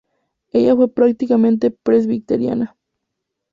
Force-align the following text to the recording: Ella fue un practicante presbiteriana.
Ella 0.51 0.73
fue 0.75 0.85
un 0.85 0.93
practicante 0.93 1.69
presbiteriana. 1.69 2.75